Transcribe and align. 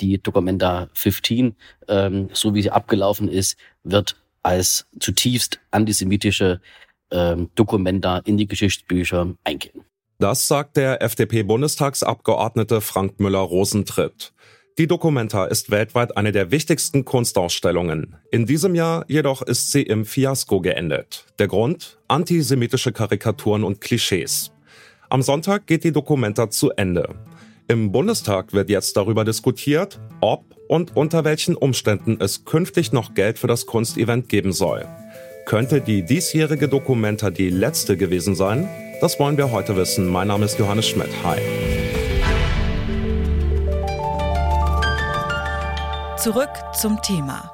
Die 0.00 0.18
Documenta 0.18 0.88
15, 0.94 1.54
ähm, 1.88 2.28
so 2.32 2.54
wie 2.54 2.62
sie 2.62 2.70
abgelaufen 2.70 3.28
ist, 3.28 3.56
wird 3.82 4.16
als 4.42 4.86
zutiefst 5.00 5.60
antisemitische 5.70 6.60
ähm, 7.10 7.50
Dokumenta 7.54 8.18
in 8.24 8.36
die 8.36 8.46
Geschichtsbücher 8.46 9.34
eingehen. 9.44 9.84
Das 10.18 10.46
sagt 10.46 10.76
der 10.76 11.02
FDP-Bundestagsabgeordnete 11.02 12.80
Frank 12.80 13.18
Müller-Rosentritt. 13.18 14.32
Die 14.78 14.88
Documenta 14.88 15.44
ist 15.44 15.70
weltweit 15.70 16.16
eine 16.16 16.32
der 16.32 16.50
wichtigsten 16.50 17.04
Kunstausstellungen. 17.04 18.16
In 18.32 18.44
diesem 18.44 18.74
Jahr 18.74 19.04
jedoch 19.06 19.42
ist 19.42 19.70
sie 19.70 19.82
im 19.82 20.04
Fiasko 20.04 20.60
geendet. 20.60 21.26
Der 21.38 21.46
Grund? 21.46 21.98
Antisemitische 22.08 22.90
Karikaturen 22.90 23.62
und 23.62 23.80
Klischees. 23.80 24.50
Am 25.10 25.22
Sonntag 25.22 25.66
geht 25.66 25.84
die 25.84 25.92
Documenta 25.92 26.50
zu 26.50 26.70
Ende. 26.70 27.14
Im 27.66 27.92
Bundestag 27.92 28.52
wird 28.52 28.68
jetzt 28.68 28.94
darüber 28.94 29.24
diskutiert, 29.24 29.98
ob 30.20 30.54
und 30.68 30.94
unter 30.96 31.24
welchen 31.24 31.54
Umständen 31.54 32.18
es 32.20 32.44
künftig 32.44 32.92
noch 32.92 33.14
Geld 33.14 33.38
für 33.38 33.46
das 33.46 33.64
Kunstevent 33.64 34.28
geben 34.28 34.52
soll. 34.52 34.86
Könnte 35.46 35.80
die 35.80 36.04
diesjährige 36.04 36.68
Documenta 36.68 37.30
die 37.30 37.48
letzte 37.48 37.96
gewesen 37.96 38.34
sein? 38.34 38.68
Das 39.00 39.18
wollen 39.18 39.38
wir 39.38 39.50
heute 39.50 39.76
wissen. 39.76 40.08
Mein 40.08 40.28
Name 40.28 40.44
ist 40.44 40.58
Johannes 40.58 40.86
Schmidt. 40.86 41.08
Hi. 41.24 41.38
Zurück 46.18 46.50
zum 46.74 47.00
Thema. 47.00 47.53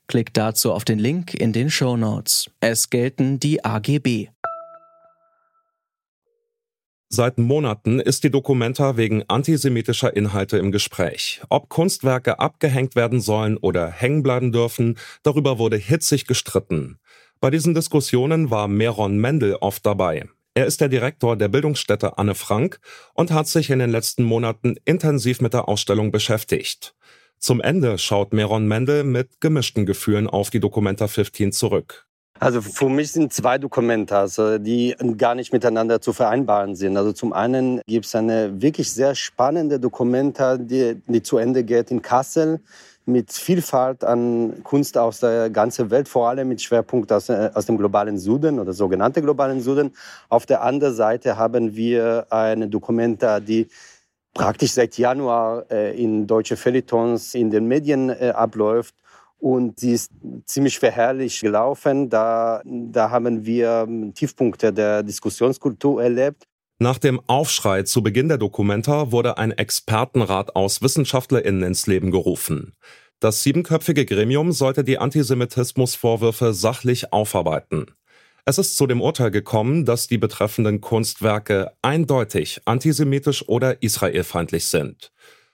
Klickt 0.11 0.35
dazu 0.35 0.73
auf 0.73 0.83
den 0.83 0.99
Link 0.99 1.33
in 1.33 1.53
den 1.53 1.69
Show 1.69 1.95
Notes. 1.95 2.51
Es 2.59 2.89
gelten 2.89 3.39
die 3.39 3.63
AGB. 3.63 4.27
Seit 7.07 7.37
Monaten 7.37 8.01
ist 8.01 8.25
die 8.25 8.29
Documenta 8.29 8.97
wegen 8.97 9.23
antisemitischer 9.29 10.13
Inhalte 10.13 10.57
im 10.57 10.73
Gespräch. 10.73 11.41
Ob 11.47 11.69
Kunstwerke 11.69 12.39
abgehängt 12.39 12.97
werden 12.97 13.21
sollen 13.21 13.55
oder 13.55 13.89
hängen 13.89 14.21
bleiben 14.21 14.51
dürfen, 14.51 14.97
darüber 15.23 15.59
wurde 15.59 15.77
hitzig 15.77 16.27
gestritten. 16.27 16.99
Bei 17.39 17.49
diesen 17.49 17.73
Diskussionen 17.73 18.51
war 18.51 18.67
Meron 18.67 19.15
Mendel 19.15 19.55
oft 19.61 19.85
dabei. 19.85 20.25
Er 20.53 20.65
ist 20.65 20.81
der 20.81 20.89
Direktor 20.89 21.37
der 21.37 21.47
Bildungsstätte 21.47 22.17
Anne 22.17 22.35
Frank 22.35 22.81
und 23.13 23.31
hat 23.31 23.47
sich 23.47 23.69
in 23.69 23.79
den 23.79 23.89
letzten 23.89 24.23
Monaten 24.23 24.75
intensiv 24.83 25.39
mit 25.39 25.53
der 25.53 25.69
Ausstellung 25.69 26.11
beschäftigt. 26.11 26.95
Zum 27.41 27.59
Ende 27.59 27.97
schaut 27.97 28.33
Meron 28.33 28.67
Mendel 28.67 29.03
mit 29.03 29.41
gemischten 29.41 29.87
Gefühlen 29.87 30.27
auf 30.27 30.51
die 30.51 30.59
Documenta 30.59 31.07
15 31.07 31.51
zurück. 31.51 32.05
Also 32.39 32.61
für 32.61 32.87
mich 32.87 33.11
sind 33.11 33.33
zwei 33.33 33.57
Dokumente, 33.57 34.15
also 34.15 34.59
die 34.59 34.95
gar 35.17 35.33
nicht 35.33 35.51
miteinander 35.51 36.01
zu 36.01 36.13
vereinbaren 36.13 36.75
sind. 36.75 36.97
Also 36.97 37.13
zum 37.13 37.33
einen 37.33 37.81
gibt 37.87 38.05
es 38.05 38.13
eine 38.13 38.61
wirklich 38.61 38.91
sehr 38.91 39.15
spannende 39.15 39.79
Dokumente, 39.79 40.59
die, 40.59 41.01
die 41.07 41.23
zu 41.23 41.39
Ende 41.39 41.63
geht 41.63 41.89
in 41.89 42.03
Kassel 42.03 42.61
mit 43.07 43.31
Vielfalt 43.31 44.03
an 44.03 44.63
Kunst 44.63 44.95
aus 44.95 45.21
der 45.21 45.49
ganzen 45.49 45.89
Welt, 45.89 46.07
vor 46.07 46.29
allem 46.29 46.47
mit 46.47 46.61
Schwerpunkt 46.61 47.11
aus, 47.11 47.29
äh, 47.29 47.49
aus 47.55 47.65
dem 47.65 47.77
globalen 47.79 48.19
Süden 48.19 48.59
oder 48.59 48.73
sogenannten 48.73 49.23
globalen 49.23 49.61
Süden. 49.61 49.95
Auf 50.29 50.45
der 50.45 50.61
anderen 50.61 50.93
Seite 50.93 51.37
haben 51.37 51.75
wir 51.75 52.27
eine 52.29 52.67
Dokumente, 52.67 53.41
die 53.41 53.67
praktisch 54.33 54.71
seit 54.71 54.97
Januar 54.97 55.65
äh, 55.69 56.01
in 56.01 56.27
deutsche 56.27 56.57
Feuilletons 56.57 57.33
in 57.35 57.49
den 57.49 57.67
Medien 57.67 58.09
äh, 58.09 58.31
abläuft 58.35 58.95
und 59.41 59.79
sie 59.79 59.93
ist 59.93 60.11
ziemlich 60.45 60.77
verherrlich 60.77 61.41
gelaufen. 61.41 62.09
Da, 62.09 62.61
da 62.63 63.09
haben 63.09 63.45
wir 63.45 63.87
Tiefpunkte 64.13 64.71
der 64.71 65.03
Diskussionskultur 65.03 66.01
erlebt. 66.01 66.43
Nach 66.79 66.97
dem 66.97 67.21
Aufschrei 67.27 67.83
zu 67.83 68.01
Beginn 68.01 68.27
der 68.27 68.37
Dokumenta 68.37 69.11
wurde 69.11 69.37
ein 69.37 69.51
Expertenrat 69.51 70.55
aus 70.55 70.81
WissenschaftlerInnen 70.81 71.63
ins 71.63 71.85
Leben 71.85 72.11
gerufen. 72.11 72.73
Das 73.19 73.43
siebenköpfige 73.43 74.05
Gremium 74.05 74.51
sollte 74.51 74.83
die 74.83 74.97
Antisemitismusvorwürfe 74.97 76.53
sachlich 76.53 77.13
aufarbeiten. 77.13 77.85
Es 78.51 78.57
ist 78.57 78.75
zu 78.75 78.85
dem 78.85 78.99
Urteil 78.99 79.31
gekommen, 79.31 79.85
dass 79.85 80.07
die 80.07 80.17
betreffenden 80.17 80.81
Kunstwerke 80.81 81.71
eindeutig 81.81 82.59
antisemitisch 82.65 83.47
oder 83.47 83.81
israelfeindlich 83.81 84.65
sind. 84.65 85.13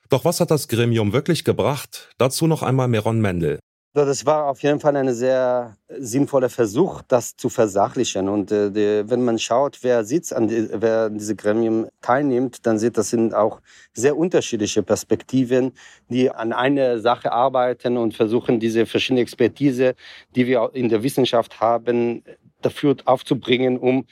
Doch 0.09 0.25
was 0.25 0.39
hat 0.39 0.49
das 0.49 0.67
Gremium 0.67 1.13
wirklich 1.13 1.43
gebracht? 1.43 2.09
Dazu 2.17 2.47
noch 2.47 2.63
einmal 2.63 2.87
Meron 2.87 3.21
Mendel. 3.21 3.59
Das 3.93 4.25
war 4.25 4.45
auf 4.45 4.63
jeden 4.63 4.79
Fall 4.79 4.95
ein 4.95 5.13
sehr 5.13 5.77
sinnvoller 5.89 6.49
Versuch, 6.49 7.03
das 7.07 7.35
zu 7.35 7.49
versachlichen. 7.49 8.29
Und 8.29 8.51
äh, 8.51 8.71
die, 8.71 9.03
wenn 9.07 9.23
man 9.23 9.37
schaut, 9.37 9.77
wer 9.83 10.03
sitzt 10.03 10.33
an 10.33 10.47
die, 10.47 10.67
wer 10.71 11.05
an 11.05 11.19
diesem 11.19 11.37
Gremium 11.37 11.87
teilnimmt, 12.01 12.65
dann 12.65 12.79
sieht, 12.79 12.97
das 12.97 13.11
sind 13.11 13.35
auch 13.35 13.61
sehr 13.93 14.17
unterschiedliche 14.17 14.81
Perspektiven, 14.81 15.71
die 16.09 16.31
an 16.31 16.51
einer 16.51 16.99
Sache 16.99 17.31
arbeiten 17.31 17.95
und 17.95 18.15
versuchen, 18.15 18.59
diese 18.59 18.87
verschiedene 18.87 19.21
Expertise, 19.21 19.93
die 20.35 20.47
wir 20.47 20.71
in 20.73 20.89
der 20.89 21.03
Wissenschaft 21.03 21.59
haben, 21.59 22.23
dafür 22.61 22.95
aufzubringen, 23.05 23.77
um 23.77 24.05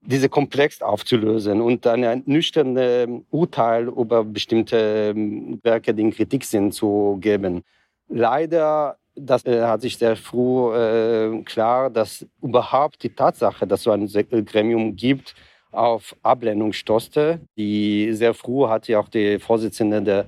diese 0.00 0.28
Komplex 0.28 0.80
aufzulösen 0.80 1.60
und 1.60 1.86
ein 1.86 2.22
nüchternes 2.26 3.08
Urteil 3.30 3.88
über 3.88 4.24
bestimmte 4.24 5.12
ähm, 5.14 5.60
Werke, 5.62 5.92
die 5.92 6.02
in 6.02 6.12
Kritik 6.12 6.44
sind, 6.44 6.72
zu 6.72 7.18
geben. 7.20 7.62
Leider 8.08 8.96
das 9.20 9.44
äh, 9.44 9.62
hat 9.62 9.80
sich 9.80 9.98
sehr 9.98 10.16
früh 10.16 10.74
äh, 10.74 11.42
klar, 11.42 11.90
dass 11.90 12.26
überhaupt 12.42 13.02
die 13.02 13.10
Tatsache, 13.10 13.66
dass 13.66 13.82
so 13.82 13.90
ein 13.90 14.06
Gremium 14.06 14.96
gibt, 14.96 15.34
auf 15.70 16.16
Ablehnung 16.22 16.72
stoßte. 16.72 17.40
Die 17.56 18.12
sehr 18.12 18.34
früh 18.34 18.66
hat 18.66 18.88
ja 18.88 19.00
auch 19.00 19.08
die 19.08 19.38
Vorsitzende 19.38 20.02
der, 20.02 20.26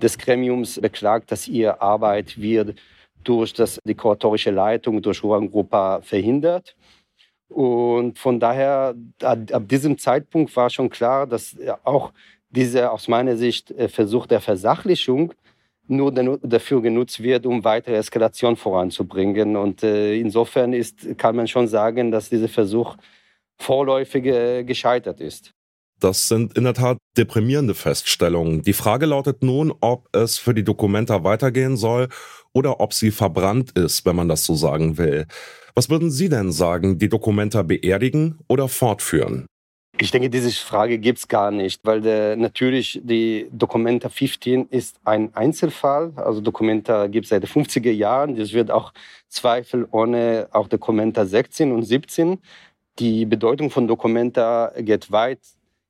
des 0.00 0.18
Gremiums 0.18 0.80
beklagt, 0.80 1.30
dass 1.30 1.48
ihre 1.48 1.80
Arbeit 1.80 2.40
wird 2.40 2.78
durch 3.24 3.52
das, 3.52 3.78
die 3.84 3.94
kuratorische 3.94 4.50
Leitung, 4.50 5.00
durch 5.00 5.22
Ruangruppe 5.22 6.00
verhindert. 6.02 6.76
Und 7.52 8.18
von 8.18 8.40
daher, 8.40 8.94
ab, 9.22 9.68
diesem 9.68 9.98
Zeitpunkt 9.98 10.54
war 10.56 10.70
schon 10.70 10.90
klar, 10.90 11.26
dass 11.26 11.56
auch 11.84 12.12
dieser 12.50 12.92
aus 12.92 13.08
meiner 13.08 13.36
Sicht 13.36 13.70
äh, 13.70 13.88
Versuch 13.88 14.26
der 14.26 14.40
Versachlichung 14.40 15.32
nur 15.88 16.12
dafür 16.12 16.80
genutzt 16.80 17.22
wird, 17.22 17.44
um 17.44 17.64
weitere 17.64 17.96
Eskalation 17.96 18.56
voranzubringen. 18.56 19.56
Und 19.56 19.82
äh, 19.82 20.14
insofern 20.16 20.72
ist, 20.72 21.18
kann 21.18 21.36
man 21.36 21.48
schon 21.48 21.66
sagen, 21.66 22.10
dass 22.10 22.30
dieser 22.30 22.48
Versuch 22.48 22.96
vorläufig 23.58 24.26
äh, 24.26 24.64
gescheitert 24.64 25.20
ist. 25.20 25.52
Das 26.02 26.26
sind 26.26 26.58
in 26.58 26.64
der 26.64 26.74
Tat 26.74 26.98
deprimierende 27.16 27.74
Feststellungen. 27.74 28.62
Die 28.62 28.72
Frage 28.72 29.06
lautet 29.06 29.44
nun, 29.44 29.72
ob 29.80 30.08
es 30.12 30.36
für 30.36 30.52
die 30.52 30.64
Dokumenta 30.64 31.22
weitergehen 31.22 31.76
soll 31.76 32.08
oder 32.52 32.80
ob 32.80 32.92
sie 32.92 33.12
verbrannt 33.12 33.78
ist, 33.78 34.04
wenn 34.04 34.16
man 34.16 34.28
das 34.28 34.44
so 34.44 34.56
sagen 34.56 34.98
will. 34.98 35.26
Was 35.76 35.90
würden 35.90 36.10
Sie 36.10 36.28
denn 36.28 36.50
sagen, 36.50 36.98
die 36.98 37.08
Dokumenta 37.08 37.62
beerdigen 37.62 38.40
oder 38.48 38.66
fortführen? 38.66 39.46
Ich 40.00 40.10
denke, 40.10 40.28
diese 40.28 40.50
Frage 40.50 40.98
gibt 40.98 41.20
es 41.20 41.28
gar 41.28 41.52
nicht, 41.52 41.80
weil 41.84 42.00
der, 42.00 42.34
natürlich 42.34 43.00
die 43.04 43.46
Documenta 43.52 44.08
15 44.08 44.66
ist 44.70 44.96
ein 45.04 45.32
Einzelfall. 45.36 46.12
Also 46.16 46.40
Documenta 46.40 47.06
gibt 47.06 47.26
es 47.26 47.30
seit 47.30 47.44
den 47.44 47.48
50er 47.48 47.92
Jahren. 47.92 48.34
Das 48.34 48.52
wird 48.52 48.72
auch 48.72 48.92
zweifelohne 49.28 50.48
auch 50.50 50.66
Documenta 50.66 51.24
16 51.24 51.70
und 51.70 51.84
17. 51.84 52.38
Die 52.98 53.24
Bedeutung 53.24 53.70
von 53.70 53.86
Documenta 53.86 54.72
geht 54.78 55.12
weit 55.12 55.38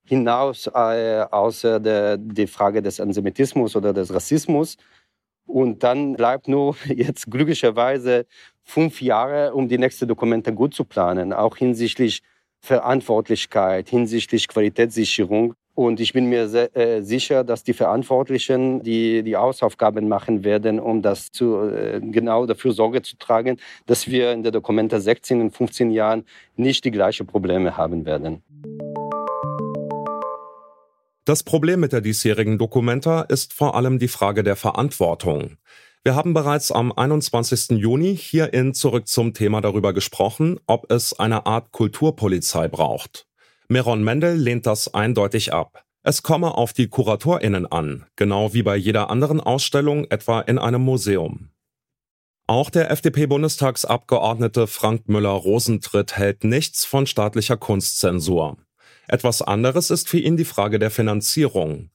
hinaus, 0.04 0.66
äh, 0.69 1.25
außer 1.31 1.81
der 1.81 2.16
die 2.16 2.46
Frage 2.46 2.82
des 2.82 3.00
Antisemitismus 3.00 3.76
oder 3.76 3.93
des 3.93 4.12
Rassismus. 4.12 4.76
Und 5.46 5.82
dann 5.82 6.14
bleibt 6.14 6.49
nur 6.49 6.76
jetzt 6.88 7.31
glücklicherweise 7.31 8.26
fünf 8.62 9.02
Jahre, 9.02 9.54
um 9.54 9.69
die 9.69 9.78
nächste 9.78 10.06
Dokumente 10.06 10.52
gut 10.52 10.75
zu 10.75 10.84
planen, 10.84 11.32
auch 11.32 11.56
hinsichtlich 11.56 12.22
Verantwortlichkeit 12.62 13.88
hinsichtlich 13.88 14.46
Qualitätssicherung. 14.49 15.54
Und 15.75 16.00
ich 16.00 16.12
bin 16.12 16.26
mir 16.26 16.48
sehr, 16.48 16.75
äh, 16.76 17.02
sicher, 17.02 17.44
dass 17.44 17.64
die 17.64 17.72
Verantwortlichen 17.72 18.82
die, 18.82 19.22
die 19.22 19.37
Hausaufgaben 19.37 20.06
machen 20.06 20.44
werden, 20.44 20.78
um 20.78 21.02
das 21.02 21.32
zu, 21.32 21.56
äh, 21.62 21.98
genau 22.00 22.46
dafür 22.46 22.72
Sorge 22.72 23.02
zu 23.02 23.16
tragen, 23.16 23.58
dass 23.87 24.06
wir 24.06 24.32
in 24.32 24.43
der 24.43 24.52
Dokumenta 24.52 25.00
16 25.00 25.40
und 25.40 25.56
15 25.56 25.90
Jahren 25.90 26.25
nicht 26.56 26.84
die 26.84 26.90
gleichen 26.90 27.26
Probleme 27.26 27.76
haben 27.76 28.05
werden. 28.05 28.43
Das 31.24 31.44
Problem 31.44 31.78
mit 31.78 31.92
der 31.92 32.00
diesjährigen 32.00 32.58
Dokumenta 32.58 33.22
ist 33.22 33.52
vor 33.52 33.76
allem 33.76 34.00
die 34.00 34.08
Frage 34.08 34.42
der 34.42 34.56
Verantwortung. 34.56 35.56
Wir 36.02 36.16
haben 36.16 36.34
bereits 36.34 36.72
am 36.72 36.90
21. 36.90 37.78
Juni 37.78 38.16
hier 38.16 38.52
in 38.52 38.74
Zurück 38.74 39.06
zum 39.06 39.32
Thema 39.32 39.60
darüber 39.60 39.92
gesprochen, 39.92 40.58
ob 40.66 40.90
es 40.90 41.16
eine 41.16 41.46
Art 41.46 41.70
Kulturpolizei 41.70 42.66
braucht. 42.66 43.28
Meron 43.69 44.02
Mendel 44.02 44.36
lehnt 44.36 44.66
das 44.66 44.94
eindeutig 44.94 45.52
ab. 45.52 45.84
Es 46.02 46.24
komme 46.24 46.56
auf 46.56 46.72
die 46.72 46.88
KuratorInnen 46.88 47.66
an, 47.66 48.04
genau 48.16 48.52
wie 48.52 48.64
bei 48.64 48.74
jeder 48.74 49.08
anderen 49.08 49.40
Ausstellung, 49.40 50.06
etwa 50.10 50.40
in 50.40 50.58
einem 50.58 50.82
Museum. 50.82 51.50
Auch 52.48 52.69
der 52.69 52.90
FDP-Bundestagsabgeordnete 52.90 54.66
Frank 54.66 55.08
Müller-Rosentritt 55.08 56.16
hält 56.16 56.42
nichts 56.42 56.84
von 56.84 57.06
staatlicher 57.06 57.56
Kunstzensur. 57.56 58.56
Etwas 59.08 59.43
anderes 59.43 59.90
ist 59.90 60.08
für 60.08 60.19
ihn 60.19 60.37
die 60.37 60.44
Frage 60.44 60.78
der 60.78 60.90
Finanzierung. 60.90 61.90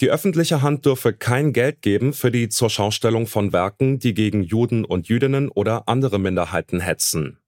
Die 0.00 0.10
öffentliche 0.10 0.62
Hand 0.62 0.86
dürfe 0.86 1.12
kein 1.12 1.52
Geld 1.52 1.82
geben 1.82 2.14
für 2.14 2.30
die 2.30 2.48
Zurschaustellung 2.48 3.26
von 3.26 3.52
Werken, 3.52 3.98
die 3.98 4.14
gegen 4.14 4.42
Juden 4.42 4.84
und 4.84 5.08
Jüdinnen 5.08 5.50
oder 5.50 5.88
andere 5.88 6.18
Minderheiten 6.18 6.80
hetzen. 6.80 7.38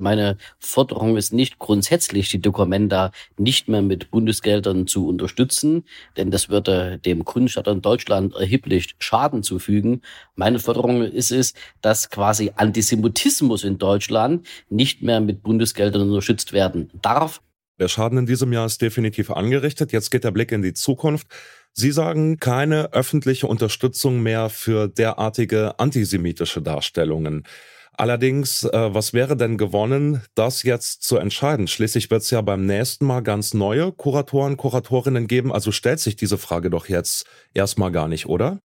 Meine 0.00 0.38
Forderung 0.58 1.18
ist 1.18 1.34
nicht 1.34 1.58
grundsätzlich, 1.58 2.30
die 2.30 2.40
Dokumenta 2.40 3.12
nicht 3.36 3.68
mehr 3.68 3.82
mit 3.82 4.10
Bundesgeldern 4.10 4.86
zu 4.86 5.06
unterstützen, 5.06 5.84
denn 6.16 6.30
das 6.30 6.48
würde 6.48 6.98
dem 7.04 7.26
Kunststaat 7.26 7.84
Deutschland 7.84 8.34
erheblich 8.34 8.94
Schaden 8.98 9.42
zufügen. 9.42 10.00
Meine 10.34 10.58
Forderung 10.58 11.02
ist 11.02 11.32
es, 11.32 11.52
dass 11.82 12.08
quasi 12.08 12.52
Antisemitismus 12.56 13.62
in 13.62 13.76
Deutschland 13.76 14.46
nicht 14.70 15.02
mehr 15.02 15.20
mit 15.20 15.42
Bundesgeldern 15.42 16.08
unterstützt 16.08 16.54
werden 16.54 16.90
darf. 17.02 17.42
Der 17.80 17.88
Schaden 17.88 18.18
in 18.18 18.26
diesem 18.26 18.52
Jahr 18.52 18.66
ist 18.66 18.82
definitiv 18.82 19.30
angerichtet. 19.30 19.90
Jetzt 19.90 20.10
geht 20.10 20.24
der 20.24 20.32
Blick 20.32 20.52
in 20.52 20.60
die 20.60 20.74
Zukunft. 20.74 21.26
Sie 21.72 21.92
sagen 21.92 22.36
keine 22.38 22.92
öffentliche 22.92 23.46
Unterstützung 23.46 24.20
mehr 24.20 24.50
für 24.50 24.86
derartige 24.86 25.78
antisemitische 25.78 26.60
Darstellungen. 26.60 27.44
Allerdings, 27.94 28.64
äh, 28.64 28.94
was 28.94 29.14
wäre 29.14 29.34
denn 29.36 29.56
gewonnen, 29.56 30.22
das 30.34 30.62
jetzt 30.62 31.02
zu 31.02 31.16
entscheiden? 31.16 31.68
Schließlich 31.68 32.10
wird 32.10 32.22
es 32.22 32.30
ja 32.30 32.42
beim 32.42 32.66
nächsten 32.66 33.06
Mal 33.06 33.22
ganz 33.22 33.54
neue 33.54 33.92
Kuratoren, 33.92 34.58
Kuratorinnen 34.58 35.26
geben. 35.26 35.50
Also 35.50 35.72
stellt 35.72 36.00
sich 36.00 36.16
diese 36.16 36.36
Frage 36.36 36.68
doch 36.68 36.88
jetzt 36.88 37.26
erstmal 37.54 37.92
gar 37.92 38.08
nicht, 38.08 38.26
oder? 38.26 38.58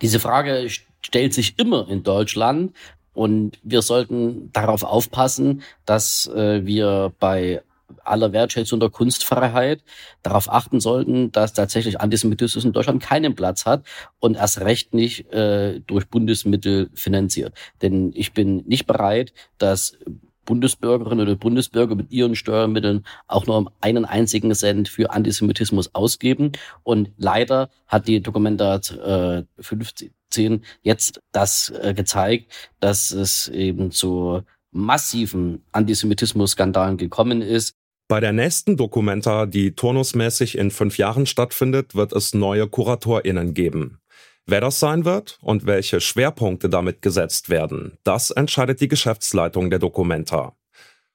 Diese 0.00 0.18
Frage 0.18 0.68
stellt 1.02 1.34
sich 1.34 1.58
immer 1.58 1.88
in 1.90 2.02
Deutschland. 2.02 2.72
Und 3.12 3.58
wir 3.62 3.82
sollten 3.82 4.50
darauf 4.52 4.82
aufpassen, 4.82 5.62
dass 5.84 6.26
äh, 6.34 6.64
wir 6.64 7.12
bei 7.20 7.60
aller 8.04 8.32
Wertschätzung 8.32 8.80
der 8.80 8.90
Kunstfreiheit 8.90 9.84
darauf 10.22 10.50
achten 10.50 10.80
sollten, 10.80 11.32
dass 11.32 11.52
tatsächlich 11.52 12.00
Antisemitismus 12.00 12.64
in 12.64 12.72
Deutschland 12.72 13.02
keinen 13.02 13.34
Platz 13.34 13.66
hat 13.66 13.84
und 14.20 14.36
erst 14.36 14.60
recht 14.60 14.94
nicht 14.94 15.32
äh, 15.32 15.80
durch 15.80 16.08
Bundesmittel 16.08 16.90
finanziert. 16.94 17.54
Denn 17.82 18.12
ich 18.14 18.32
bin 18.32 18.64
nicht 18.66 18.86
bereit, 18.86 19.32
dass 19.58 19.98
Bundesbürgerinnen 20.44 21.26
oder 21.26 21.36
Bundesbürger 21.36 21.94
mit 21.94 22.10
ihren 22.10 22.34
Steuermitteln 22.34 23.04
auch 23.28 23.46
nur 23.46 23.72
einen 23.80 24.04
einzigen 24.04 24.54
Cent 24.54 24.88
für 24.88 25.10
Antisemitismus 25.12 25.94
ausgeben. 25.94 26.52
Und 26.82 27.10
leider 27.16 27.70
hat 27.86 28.08
die 28.08 28.20
Dokumentat 28.20 28.90
äh, 28.90 29.44
15 29.58 30.64
jetzt 30.82 31.20
das 31.32 31.70
äh, 31.70 31.94
gezeigt, 31.94 32.52
dass 32.80 33.10
es 33.10 33.48
eben 33.48 33.90
zu 33.90 34.42
massiven 34.72 35.64
Antisemitismus-Skandalen 35.72 36.96
gekommen 36.96 37.42
ist. 37.42 37.76
Bei 38.12 38.20
der 38.20 38.34
nächsten 38.34 38.76
Dokumenta, 38.76 39.46
die 39.46 39.74
turnusmäßig 39.74 40.58
in 40.58 40.70
fünf 40.70 40.98
Jahren 40.98 41.24
stattfindet, 41.24 41.94
wird 41.94 42.12
es 42.12 42.34
neue 42.34 42.68
KuratorInnen 42.68 43.54
geben. 43.54 44.00
Wer 44.44 44.60
das 44.60 44.78
sein 44.80 45.06
wird 45.06 45.38
und 45.40 45.64
welche 45.64 45.98
Schwerpunkte 45.98 46.68
damit 46.68 47.00
gesetzt 47.00 47.48
werden, 47.48 47.96
das 48.04 48.30
entscheidet 48.30 48.82
die 48.82 48.88
Geschäftsleitung 48.88 49.70
der 49.70 49.78
Dokumenta. 49.78 50.54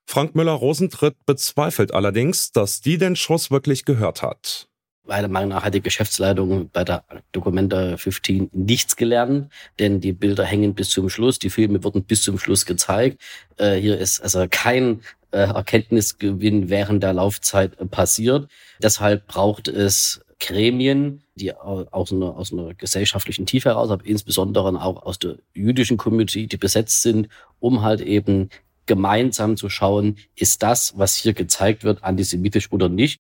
Frank 0.08 0.34
Müller-Rosentritt 0.34 1.24
bezweifelt 1.28 1.94
allerdings, 1.94 2.52
dass 2.52 2.82
die 2.82 2.98
den 2.98 3.16
Schuss 3.16 3.52
wirklich 3.52 3.86
gehört 3.86 4.24
hat. 4.24 4.68
Meiner 5.08 5.30
Meinung 5.30 5.50
nach 5.50 5.64
hat 5.64 5.74
die 5.74 5.82
Geschäftsleitung 5.82 6.70
bei 6.72 6.84
der 6.84 7.04
Documenta 7.32 7.96
15 7.96 8.50
nichts 8.52 8.96
gelernt, 8.96 9.50
denn 9.80 10.02
die 10.02 10.12
Bilder 10.12 10.44
hängen 10.44 10.74
bis 10.74 10.90
zum 10.90 11.10
Schluss, 11.10 11.40
die 11.40 11.50
Filme 11.50 11.82
wurden 11.84 12.04
bis 12.04 12.24
zum 12.24 12.40
Schluss 12.40 12.66
gezeigt. 12.66 13.22
Äh, 13.56 13.76
hier 13.76 13.98
ist 13.98 14.20
also 14.20 14.48
kein 14.50 15.02
Erkenntnisgewinn 15.32 16.70
während 16.70 17.04
der 17.04 17.14
Laufzeit 17.14 17.80
äh, 17.80 17.86
passiert. 17.86 18.50
Deshalb 18.82 19.28
braucht 19.28 19.68
es 19.68 20.22
Gremien, 20.40 21.24
die 21.36 21.54
aus 21.54 22.12
einer, 22.12 22.38
aus 22.38 22.54
einer 22.54 22.74
gesellschaftlichen 22.76 23.46
Tiefe 23.46 23.70
heraus, 23.70 23.90
aber 23.90 24.06
insbesondere 24.06 24.82
auch 24.82 25.04
aus 25.04 25.20
der 25.20 25.38
jüdischen 25.54 25.98
Community, 25.98 26.48
die 26.48 26.58
besetzt 26.58 27.02
sind, 27.02 27.28
um 27.60 27.82
halt 27.82 28.02
eben 28.02 28.50
gemeinsam 28.86 29.58
zu 29.58 29.70
schauen, 29.70 30.18
ist 30.36 30.64
das, 30.64 30.98
was 30.98 31.16
hier 31.16 31.34
gezeigt 31.34 31.84
wird, 31.84 32.04
antisemitisch 32.04 32.72
oder 32.72 32.88
nicht. 32.88 33.20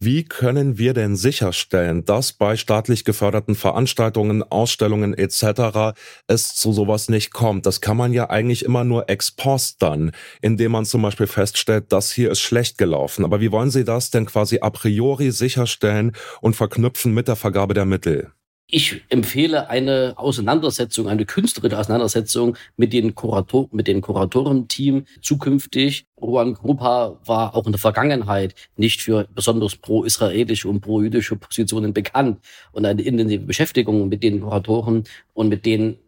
Wie 0.00 0.24
können 0.24 0.76
wir 0.76 0.92
denn 0.92 1.16
sicherstellen, 1.16 2.04
dass 2.04 2.32
bei 2.32 2.56
staatlich 2.56 3.04
geförderten 3.04 3.54
Veranstaltungen, 3.54 4.42
Ausstellungen 4.42 5.14
etc. 5.14 5.96
es 6.26 6.54
zu 6.56 6.72
sowas 6.72 7.08
nicht 7.08 7.32
kommt? 7.32 7.64
Das 7.64 7.80
kann 7.80 7.96
man 7.96 8.12
ja 8.12 8.28
eigentlich 8.28 8.64
immer 8.64 8.84
nur 8.84 9.08
ex 9.08 9.30
post 9.30 9.80
dann, 9.82 10.10
indem 10.42 10.72
man 10.72 10.84
zum 10.84 11.00
Beispiel 11.02 11.26
feststellt, 11.28 11.86
das 11.90 12.12
hier 12.12 12.30
ist 12.30 12.40
schlecht 12.40 12.76
gelaufen. 12.76 13.24
Aber 13.24 13.40
wie 13.40 13.52
wollen 13.52 13.70
Sie 13.70 13.84
das 13.84 14.10
denn 14.10 14.26
quasi 14.26 14.58
a 14.60 14.70
priori 14.70 15.30
sicherstellen 15.30 16.12
und 16.40 16.56
verknüpfen 16.56 17.14
mit 17.14 17.28
der 17.28 17.36
Vergabe 17.36 17.72
der 17.72 17.86
Mittel? 17.86 18.32
Ich 18.66 19.02
empfehle 19.10 19.68
eine 19.68 20.14
Auseinandersetzung, 20.16 21.06
eine 21.06 21.26
künstlerische 21.26 21.78
Auseinandersetzung 21.78 22.56
mit 22.76 22.94
den 22.94 23.14
Kurator, 23.14 23.68
mit 23.72 23.86
den 23.86 24.00
Kuratorenteam 24.00 25.04
zukünftig. 25.20 26.06
Ruan 26.20 26.54
Grupa 26.54 27.20
war 27.26 27.54
auch 27.54 27.66
in 27.66 27.72
der 27.72 27.78
Vergangenheit 27.78 28.54
nicht 28.76 29.02
für 29.02 29.28
besonders 29.34 29.76
pro-israelische 29.76 30.68
und 30.68 30.80
pro-jüdische 30.80 31.36
Positionen 31.36 31.92
bekannt. 31.92 32.38
Und 32.72 32.86
eine 32.86 33.02
intensive 33.02 33.44
Beschäftigung 33.44 34.08
mit 34.08 34.22
den 34.22 34.40
Kuratoren 34.40 35.04
und 35.34 35.48
mit 35.50 35.66
den 35.66 35.98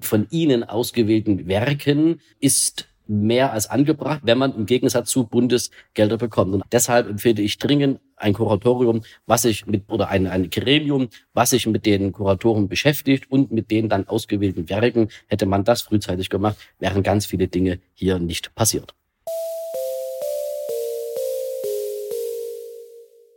von 0.00 0.26
ihnen 0.30 0.64
ausgewählten 0.64 1.46
Werken 1.46 2.20
ist 2.40 2.88
mehr 3.06 3.52
als 3.52 3.68
angebracht, 3.68 4.20
wenn 4.24 4.38
man 4.38 4.54
im 4.54 4.66
Gegensatz 4.66 5.10
zu 5.10 5.24
Bundesgelder 5.24 6.16
bekommt. 6.16 6.54
Und 6.54 6.64
deshalb 6.72 7.08
empfehle 7.08 7.42
ich 7.42 7.58
dringend 7.58 8.00
ein 8.16 8.32
Kuratorium, 8.32 9.02
was 9.26 9.42
sich 9.42 9.66
mit, 9.66 9.84
oder 9.90 10.08
ein, 10.08 10.26
ein 10.26 10.50
Gremium, 10.50 11.08
was 11.34 11.50
sich 11.50 11.66
mit 11.66 11.86
den 11.86 12.12
Kuratoren 12.12 12.68
beschäftigt 12.68 13.30
und 13.30 13.52
mit 13.52 13.70
den 13.70 13.88
dann 13.88 14.08
ausgewählten 14.08 14.68
Werken. 14.68 15.08
Hätte 15.28 15.46
man 15.46 15.64
das 15.64 15.82
frühzeitig 15.82 16.30
gemacht, 16.30 16.56
wären 16.78 17.02
ganz 17.02 17.26
viele 17.26 17.48
Dinge 17.48 17.80
hier 17.94 18.18
nicht 18.18 18.54
passiert. 18.54 18.94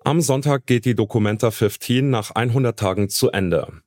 Am 0.05 0.21
Sonntag 0.21 0.65
geht 0.65 0.85
die 0.85 0.95
Documenta 0.95 1.51
15 1.51 2.09
nach 2.09 2.31
100 2.31 2.79
Tagen 2.79 3.09
zu 3.09 3.29
Ende. 3.29 3.81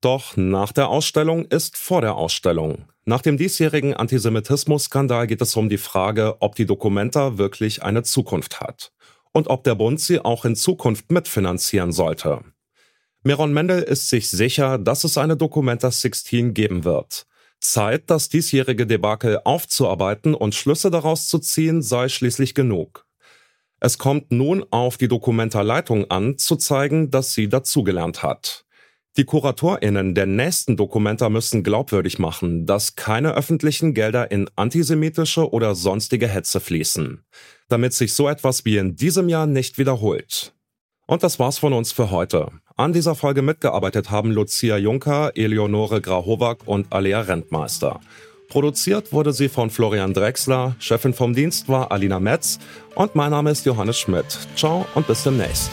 Doch 0.00 0.36
nach 0.36 0.72
der 0.72 0.88
Ausstellung 0.88 1.44
ist 1.44 1.76
vor 1.76 2.00
der 2.00 2.14
Ausstellung. 2.14 2.86
Nach 3.04 3.20
dem 3.20 3.36
diesjährigen 3.36 3.94
Antisemitismus-Skandal 3.94 5.26
geht 5.26 5.40
es 5.40 5.56
um 5.56 5.68
die 5.68 5.78
Frage, 5.78 6.36
ob 6.40 6.54
die 6.54 6.66
Documenta 6.66 7.38
wirklich 7.38 7.82
eine 7.82 8.02
Zukunft 8.02 8.60
hat 8.60 8.92
und 9.32 9.48
ob 9.48 9.64
der 9.64 9.74
Bund 9.74 10.00
sie 10.00 10.20
auch 10.20 10.44
in 10.44 10.56
Zukunft 10.56 11.10
mitfinanzieren 11.10 11.92
sollte. 11.92 12.42
Meron 13.22 13.52
Mendel 13.52 13.82
ist 13.82 14.08
sich 14.08 14.30
sicher, 14.30 14.78
dass 14.78 15.04
es 15.04 15.18
eine 15.18 15.36
Documenta 15.36 15.90
16 15.90 16.54
geben 16.54 16.84
wird. 16.84 17.26
Zeit, 17.60 18.10
das 18.10 18.28
diesjährige 18.28 18.86
Debakel 18.86 19.40
aufzuarbeiten 19.44 20.34
und 20.34 20.54
Schlüsse 20.54 20.90
daraus 20.90 21.28
zu 21.28 21.38
ziehen, 21.38 21.82
sei 21.82 22.08
schließlich 22.08 22.54
genug. 22.54 23.06
Es 23.80 23.98
kommt 23.98 24.32
nun 24.32 24.64
auf 24.70 24.96
die 24.96 25.08
Documenta-Leitung 25.08 26.10
an, 26.10 26.38
zu 26.38 26.56
zeigen, 26.56 27.10
dass 27.10 27.34
sie 27.34 27.48
dazugelernt 27.48 28.22
hat. 28.22 28.64
Die 29.18 29.24
KuratorInnen 29.24 30.14
der 30.14 30.26
nächsten 30.26 30.76
Dokumenta 30.76 31.28
müssen 31.28 31.64
glaubwürdig 31.64 32.20
machen, 32.20 32.66
dass 32.66 32.94
keine 32.94 33.34
öffentlichen 33.34 33.92
Gelder 33.92 34.30
in 34.30 34.48
antisemitische 34.54 35.50
oder 35.50 35.74
sonstige 35.74 36.28
Hetze 36.28 36.60
fließen, 36.60 37.24
damit 37.68 37.94
sich 37.94 38.14
so 38.14 38.28
etwas 38.28 38.64
wie 38.64 38.76
in 38.76 38.94
diesem 38.94 39.28
Jahr 39.28 39.46
nicht 39.46 39.76
wiederholt. 39.76 40.54
Und 41.08 41.24
das 41.24 41.40
war's 41.40 41.58
von 41.58 41.72
uns 41.72 41.90
für 41.90 42.12
heute. 42.12 42.46
An 42.76 42.92
dieser 42.92 43.16
Folge 43.16 43.42
mitgearbeitet 43.42 44.08
haben 44.12 44.30
Lucia 44.30 44.76
Juncker, 44.76 45.32
Eleonore 45.34 46.00
Grahowak 46.00 46.68
und 46.68 46.92
Alea 46.92 47.22
Rentmeister. 47.22 47.98
Produziert 48.48 49.12
wurde 49.12 49.32
sie 49.32 49.48
von 49.48 49.70
Florian 49.70 50.14
Drexler, 50.14 50.76
Chefin 50.78 51.12
vom 51.12 51.34
Dienst 51.34 51.68
war 51.68 51.90
Alina 51.90 52.20
Metz 52.20 52.60
und 52.94 53.16
mein 53.16 53.32
Name 53.32 53.50
ist 53.50 53.66
Johannes 53.66 53.98
Schmidt. 53.98 54.26
Ciao 54.54 54.86
und 54.94 55.08
bis 55.08 55.24
demnächst. 55.24 55.72